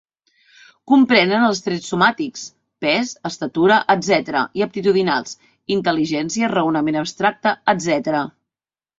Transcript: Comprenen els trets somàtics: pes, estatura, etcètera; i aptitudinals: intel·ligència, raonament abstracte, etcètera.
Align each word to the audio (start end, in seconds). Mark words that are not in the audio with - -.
Comprenen 0.91 1.43
els 1.47 1.59
trets 1.65 1.89
somàtics: 1.91 2.45
pes, 2.85 3.11
estatura, 3.29 3.77
etcètera; 3.95 4.41
i 4.61 4.65
aptitudinals: 4.67 5.35
intel·ligència, 5.75 6.49
raonament 6.55 6.97
abstracte, 7.03 7.53
etcètera. 7.75 8.23